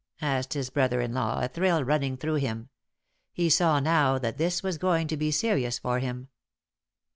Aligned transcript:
asked 0.23 0.53
his 0.55 0.71
brother 0.71 0.99
in 0.99 1.13
law, 1.13 1.41
a 1.43 1.47
thrill 1.47 1.83
running 1.83 2.17
through 2.17 2.33
him. 2.33 2.69
He 3.33 3.51
saw 3.51 3.79
now 3.79 4.17
that 4.17 4.39
this 4.39 4.63
was 4.63 4.79
going 4.79 5.05
to 5.09 5.15
be 5.15 5.29
serious 5.29 5.77
for 5.77 5.99
him. 5.99 6.29